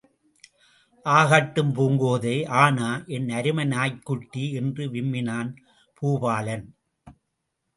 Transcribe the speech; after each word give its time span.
ஆகட்டும் 1.05 1.73
பூங்கோதை.ஆனா, 1.75 3.03
என் 3.07 3.29
அருமை 3.29 3.65
நாய்க்குட்டி? 3.65 4.53
என்று 4.53 4.87
விம்மினான் 4.87 5.51
பூபாலன். 6.01 6.65